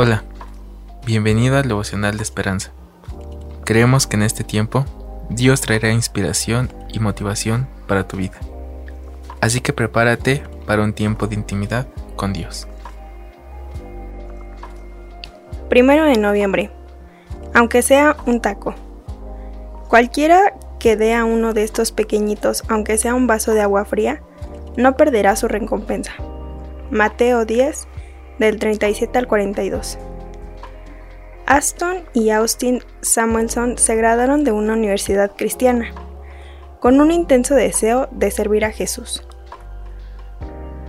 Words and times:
Hola, 0.00 0.22
bienvenido 1.04 1.56
al 1.56 1.66
devocional 1.66 2.18
de 2.18 2.22
esperanza. 2.22 2.70
Creemos 3.64 4.06
que 4.06 4.14
en 4.14 4.22
este 4.22 4.44
tiempo 4.44 4.84
Dios 5.28 5.60
traerá 5.60 5.90
inspiración 5.90 6.72
y 6.92 7.00
motivación 7.00 7.66
para 7.88 8.06
tu 8.06 8.16
vida. 8.16 8.38
Así 9.40 9.60
que 9.60 9.72
prepárate 9.72 10.44
para 10.68 10.84
un 10.84 10.92
tiempo 10.92 11.26
de 11.26 11.34
intimidad 11.34 11.88
con 12.14 12.32
Dios. 12.32 12.68
Primero 15.68 16.04
de 16.04 16.16
noviembre. 16.16 16.70
Aunque 17.52 17.82
sea 17.82 18.16
un 18.24 18.40
taco. 18.40 18.76
Cualquiera 19.88 20.54
que 20.78 20.94
dé 20.94 21.16
a 21.16 21.24
uno 21.24 21.54
de 21.54 21.64
estos 21.64 21.90
pequeñitos, 21.90 22.62
aunque 22.68 22.98
sea 22.98 23.16
un 23.16 23.26
vaso 23.26 23.52
de 23.52 23.62
agua 23.62 23.84
fría, 23.84 24.22
no 24.76 24.96
perderá 24.96 25.34
su 25.34 25.48
recompensa. 25.48 26.12
Mateo 26.88 27.44
10, 27.44 27.88
del 28.38 28.58
37 28.58 29.18
al 29.18 29.26
42. 29.26 29.98
Aston 31.46 32.04
y 32.12 32.30
Austin 32.30 32.82
Samuelson 33.00 33.78
se 33.78 33.96
graduaron 33.96 34.44
de 34.44 34.52
una 34.52 34.74
universidad 34.74 35.32
cristiana, 35.34 35.92
con 36.80 37.00
un 37.00 37.10
intenso 37.10 37.54
deseo 37.54 38.08
de 38.12 38.30
servir 38.30 38.64
a 38.64 38.72
Jesús. 38.72 39.24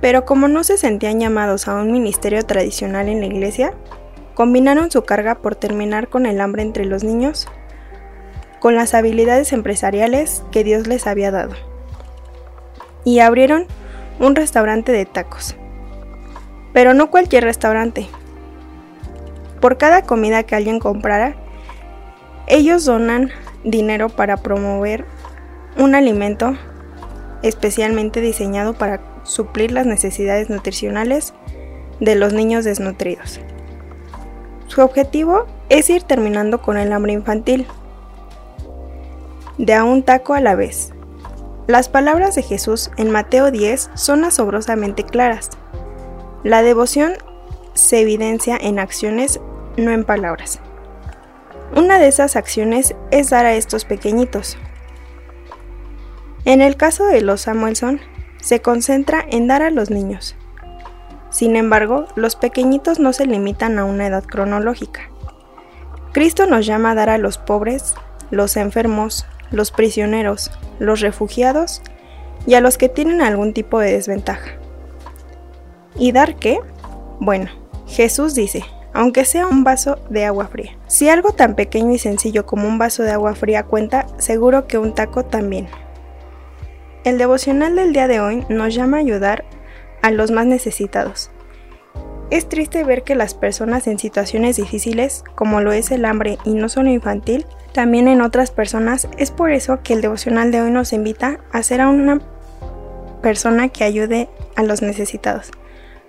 Pero 0.00 0.24
como 0.24 0.48
no 0.48 0.64
se 0.64 0.76
sentían 0.76 1.20
llamados 1.20 1.66
a 1.66 1.74
un 1.74 1.90
ministerio 1.90 2.44
tradicional 2.44 3.08
en 3.08 3.20
la 3.20 3.26
iglesia, 3.26 3.74
combinaron 4.34 4.90
su 4.90 5.02
carga 5.02 5.36
por 5.36 5.56
terminar 5.56 6.08
con 6.08 6.26
el 6.26 6.40
hambre 6.40 6.62
entre 6.62 6.84
los 6.84 7.04
niños 7.04 7.48
con 8.64 8.76
las 8.76 8.94
habilidades 8.94 9.52
empresariales 9.52 10.42
que 10.50 10.64
Dios 10.64 10.86
les 10.86 11.06
había 11.06 11.30
dado. 11.30 11.52
Y 13.04 13.18
abrieron 13.18 13.66
un 14.20 14.34
restaurante 14.34 14.90
de 14.90 15.04
tacos. 15.04 15.54
Pero 16.74 16.92
no 16.92 17.10
cualquier 17.10 17.44
restaurante. 17.44 18.06
Por 19.62 19.78
cada 19.78 20.02
comida 20.02 20.42
que 20.42 20.54
alguien 20.54 20.78
comprara, 20.78 21.36
ellos 22.46 22.84
donan 22.84 23.30
dinero 23.64 24.10
para 24.10 24.36
promover 24.36 25.06
un 25.78 25.94
alimento 25.94 26.54
especialmente 27.42 28.20
diseñado 28.20 28.74
para 28.74 29.00
suplir 29.22 29.72
las 29.72 29.86
necesidades 29.86 30.50
nutricionales 30.50 31.32
de 32.00 32.14
los 32.14 32.32
niños 32.32 32.64
desnutridos. 32.64 33.40
Su 34.66 34.82
objetivo 34.82 35.46
es 35.68 35.88
ir 35.90 36.02
terminando 36.02 36.60
con 36.60 36.76
el 36.76 36.92
hambre 36.92 37.12
infantil, 37.12 37.66
de 39.58 39.74
a 39.74 39.84
un 39.84 40.02
taco 40.02 40.34
a 40.34 40.40
la 40.40 40.54
vez. 40.54 40.92
Las 41.66 41.88
palabras 41.88 42.34
de 42.34 42.42
Jesús 42.42 42.90
en 42.96 43.10
Mateo 43.10 43.50
10 43.50 43.90
son 43.94 44.24
asombrosamente 44.24 45.04
claras. 45.04 45.50
La 46.44 46.62
devoción 46.62 47.14
se 47.72 48.02
evidencia 48.02 48.58
en 48.60 48.78
acciones, 48.78 49.40
no 49.78 49.92
en 49.92 50.04
palabras. 50.04 50.60
Una 51.74 51.98
de 51.98 52.06
esas 52.06 52.36
acciones 52.36 52.94
es 53.10 53.30
dar 53.30 53.46
a 53.46 53.54
estos 53.54 53.86
pequeñitos. 53.86 54.58
En 56.44 56.60
el 56.60 56.76
caso 56.76 57.06
de 57.06 57.22
los 57.22 57.40
Samuelson, 57.40 57.98
se 58.42 58.60
concentra 58.60 59.24
en 59.30 59.48
dar 59.48 59.62
a 59.62 59.70
los 59.70 59.88
niños. 59.88 60.36
Sin 61.30 61.56
embargo, 61.56 62.08
los 62.14 62.36
pequeñitos 62.36 63.00
no 63.00 63.14
se 63.14 63.24
limitan 63.24 63.78
a 63.78 63.86
una 63.86 64.06
edad 64.06 64.22
cronológica. 64.22 65.08
Cristo 66.12 66.44
nos 66.44 66.66
llama 66.66 66.90
a 66.90 66.94
dar 66.94 67.08
a 67.08 67.16
los 67.16 67.38
pobres, 67.38 67.94
los 68.30 68.58
enfermos, 68.58 69.24
los 69.50 69.70
prisioneros, 69.70 70.50
los 70.78 71.00
refugiados 71.00 71.80
y 72.46 72.52
a 72.52 72.60
los 72.60 72.76
que 72.76 72.90
tienen 72.90 73.22
algún 73.22 73.54
tipo 73.54 73.78
de 73.78 73.92
desventaja. 73.92 74.58
¿Y 75.96 76.12
dar 76.12 76.36
qué? 76.36 76.58
Bueno, 77.20 77.50
Jesús 77.86 78.34
dice, 78.34 78.64
aunque 78.92 79.24
sea 79.24 79.46
un 79.46 79.62
vaso 79.62 79.98
de 80.10 80.24
agua 80.24 80.48
fría. 80.48 80.76
Si 80.88 81.08
algo 81.08 81.32
tan 81.32 81.54
pequeño 81.54 81.92
y 81.92 81.98
sencillo 81.98 82.46
como 82.46 82.66
un 82.66 82.78
vaso 82.78 83.02
de 83.02 83.12
agua 83.12 83.34
fría 83.34 83.64
cuenta, 83.64 84.06
seguro 84.18 84.66
que 84.66 84.78
un 84.78 84.94
taco 84.94 85.24
también. 85.24 85.68
El 87.04 87.18
devocional 87.18 87.76
del 87.76 87.92
día 87.92 88.08
de 88.08 88.20
hoy 88.20 88.44
nos 88.48 88.74
llama 88.74 88.96
a 88.96 89.00
ayudar 89.00 89.44
a 90.02 90.10
los 90.10 90.30
más 90.30 90.46
necesitados. 90.46 91.30
Es 92.30 92.48
triste 92.48 92.82
ver 92.82 93.02
que 93.04 93.14
las 93.14 93.34
personas 93.34 93.86
en 93.86 93.98
situaciones 93.98 94.56
difíciles, 94.56 95.22
como 95.34 95.60
lo 95.60 95.72
es 95.72 95.90
el 95.90 96.04
hambre 96.06 96.38
y 96.44 96.54
no 96.54 96.68
solo 96.68 96.90
infantil, 96.90 97.46
también 97.72 98.08
en 98.08 98.22
otras 98.22 98.50
personas, 98.50 99.08
es 99.18 99.30
por 99.30 99.52
eso 99.52 99.80
que 99.82 99.92
el 99.92 100.00
devocional 100.00 100.50
de 100.50 100.62
hoy 100.62 100.70
nos 100.70 100.92
invita 100.92 101.40
a 101.52 101.62
ser 101.62 101.80
a 101.80 101.88
una 101.88 102.20
persona 103.22 103.68
que 103.68 103.84
ayude 103.84 104.28
a 104.56 104.62
los 104.62 104.82
necesitados 104.82 105.50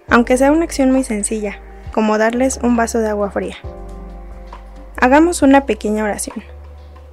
aunque 0.09 0.37
sea 0.37 0.51
una 0.51 0.63
acción 0.63 0.91
muy 0.91 1.03
sencilla, 1.03 1.59
como 1.93 2.17
darles 2.17 2.59
un 2.61 2.75
vaso 2.75 2.99
de 2.99 3.09
agua 3.09 3.31
fría. 3.31 3.55
Hagamos 4.97 5.41
una 5.41 5.65
pequeña 5.65 6.03
oración. 6.03 6.43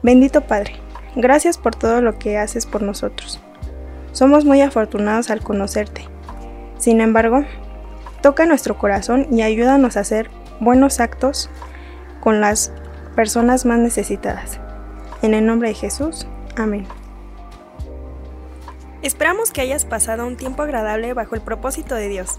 Bendito 0.03 0.43
Padre, 0.43 0.75
gracias 1.15 1.59
por 1.59 1.75
todo 1.75 2.01
lo 2.01 2.19
que 2.19 2.39
haces 2.39 2.67
por 2.67 2.83
nosotros. 2.83 3.41
Somos 4.13 4.45
muy 4.45 4.61
afortunados 4.61 5.31
al 5.31 5.41
conocerte. 5.41 6.09
Sin 6.79 7.01
embargo, 7.01 7.45
toca 8.21 8.47
nuestro 8.47 8.77
corazón 8.77 9.27
y 9.31 9.43
ayúdanos 9.43 9.97
a 9.97 10.01
hacer 10.01 10.31
buenos 10.61 11.01
actos 11.01 11.51
con 12.21 12.41
las 12.41 12.73
personas 13.15 13.65
más 13.65 13.79
necesitadas. 13.79 14.59
En 15.23 15.35
el 15.35 15.47
nombre 15.47 15.69
de 15.69 15.75
Jesús, 15.75 16.27
amén. 16.57 16.87
Esperamos 19.03 19.51
que 19.51 19.61
hayas 19.61 19.85
pasado 19.85 20.27
un 20.27 20.37
tiempo 20.37 20.63
agradable 20.63 21.13
bajo 21.15 21.35
el 21.35 21.41
propósito 21.41 21.95
de 21.95 22.09
Dios. 22.09 22.39